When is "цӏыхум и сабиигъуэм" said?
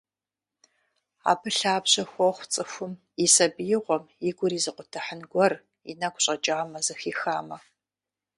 2.53-4.03